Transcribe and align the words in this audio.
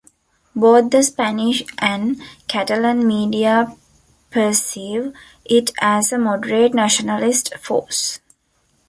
Both 0.55 0.89
the 0.89 1.03
Spanish 1.03 1.61
and 1.77 2.19
Catalan 2.47 3.05
media 3.05 3.71
perceive 4.31 5.13
it 5.45 5.69
as 5.79 6.11
a 6.11 6.17
moderate 6.17 6.73
nationalist 6.73 7.55
force. 7.59 8.19